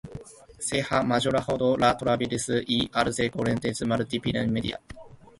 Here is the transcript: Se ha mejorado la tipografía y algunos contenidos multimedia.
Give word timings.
Se 0.57 0.81
ha 0.89 1.03
mejorado 1.03 1.77
la 1.77 1.95
tipografía 1.95 2.63
y 2.65 2.89
algunos 2.91 3.29
contenidos 3.29 3.87
multimedia. 3.87 4.81